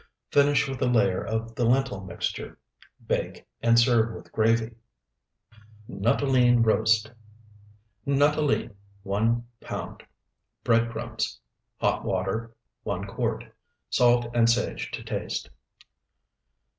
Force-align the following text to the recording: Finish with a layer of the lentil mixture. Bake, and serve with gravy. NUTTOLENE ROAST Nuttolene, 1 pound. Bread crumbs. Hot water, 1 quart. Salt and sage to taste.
Finish 0.31 0.67
with 0.67 0.81
a 0.81 0.87
layer 0.87 1.23
of 1.23 1.53
the 1.53 1.63
lentil 1.63 2.03
mixture. 2.03 2.57
Bake, 3.05 3.45
and 3.61 3.77
serve 3.77 4.15
with 4.15 4.31
gravy. 4.31 4.73
NUTTOLENE 5.87 6.63
ROAST 6.63 7.11
Nuttolene, 8.07 8.73
1 9.03 9.47
pound. 9.59 10.01
Bread 10.63 10.89
crumbs. 10.89 11.39
Hot 11.81 12.03
water, 12.03 12.55
1 12.81 13.05
quart. 13.05 13.43
Salt 13.91 14.25
and 14.33 14.49
sage 14.49 14.89
to 14.89 15.03
taste. 15.03 15.51